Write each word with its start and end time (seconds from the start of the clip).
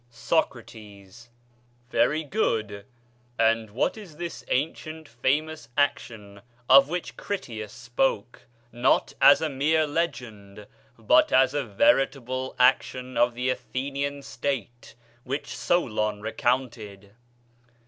Socrates. 0.09 1.29
Very 1.91 2.23
good; 2.23 2.85
and 3.37 3.69
what 3.69 3.95
is 3.97 4.17
this 4.17 4.43
ancient 4.47 5.07
famous 5.07 5.69
action 5.77 6.41
of 6.67 6.89
which 6.89 7.15
Critias 7.17 7.71
spoke, 7.71 8.47
not 8.71 9.13
as 9.21 9.41
a 9.41 9.47
mere 9.47 9.85
legend, 9.85 10.65
but 10.97 11.31
as 11.31 11.53
a 11.53 11.63
veritable 11.63 12.55
action 12.57 13.15
of 13.15 13.35
the 13.35 13.51
Athenian 13.51 14.23
State, 14.23 14.95
which 15.23 15.55
Solon 15.55 16.19
recounted! 16.19 17.13